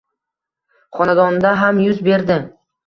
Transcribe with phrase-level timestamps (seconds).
[1.01, 2.45] xonadonida ham yuz berdi